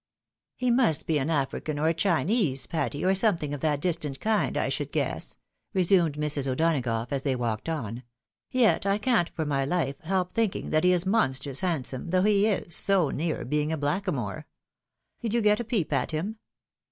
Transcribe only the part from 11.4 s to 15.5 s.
handsome, though he is so near being ablackamore. Did you